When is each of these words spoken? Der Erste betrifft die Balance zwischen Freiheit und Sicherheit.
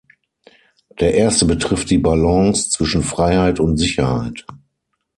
Der 0.99 1.13
Erste 1.13 1.45
betrifft 1.45 1.91
die 1.91 1.99
Balance 1.99 2.71
zwischen 2.71 3.03
Freiheit 3.03 3.59
und 3.59 3.77
Sicherheit. 3.77 4.47